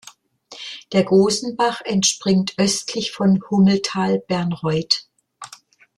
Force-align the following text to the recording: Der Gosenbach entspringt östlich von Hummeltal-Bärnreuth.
Der 0.93 1.03
Gosenbach 1.03 1.81
entspringt 1.81 2.55
östlich 2.57 3.11
von 3.11 3.39
Hummeltal-Bärnreuth. 3.51 5.07